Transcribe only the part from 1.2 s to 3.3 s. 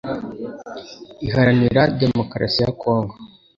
Iharanira Demokarasi ya Congo